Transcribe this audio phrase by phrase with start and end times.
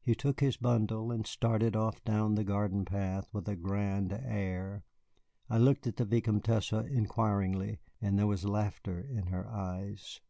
[0.00, 4.84] He took his bundle, and started off down the garden path with a grand air.
[5.50, 10.20] I looked at the Vicomtesse inquiringly, and there was laughter in her eyes.